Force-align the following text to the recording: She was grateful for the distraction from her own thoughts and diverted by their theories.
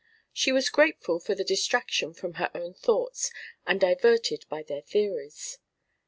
She 0.33 0.51
was 0.51 0.71
grateful 0.71 1.19
for 1.19 1.35
the 1.35 1.43
distraction 1.43 2.15
from 2.15 2.33
her 2.41 2.49
own 2.55 2.73
thoughts 2.73 3.29
and 3.67 3.79
diverted 3.79 4.45
by 4.49 4.63
their 4.63 4.81
theories. 4.81 5.59